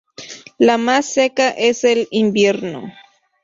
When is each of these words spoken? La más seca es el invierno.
La 0.57 0.79
más 0.79 1.13
seca 1.13 1.51
es 1.51 1.83
el 1.83 2.07
invierno. 2.09 2.91